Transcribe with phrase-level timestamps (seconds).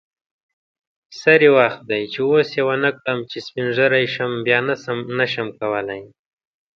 [1.19, 4.59] سری وخت دی چی اوس یی ونکړم چی سپین ږیری شم بیا
[5.19, 6.01] نشم کولی